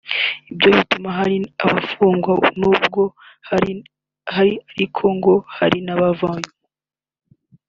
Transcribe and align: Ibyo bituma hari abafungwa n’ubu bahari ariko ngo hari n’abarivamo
Ibyo 0.51 0.69
bituma 0.77 1.09
hari 1.17 1.35
abafungwa 1.65 2.33
n’ubu 2.59 3.03
bahari 3.13 3.75
ariko 4.81 5.03
ngo 5.15 5.33
hari 5.57 5.77
n’abarivamo 5.85 6.49